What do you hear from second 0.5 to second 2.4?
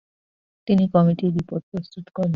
তিনি কমিটির রিপোর্ট প্রস্তুত করেন।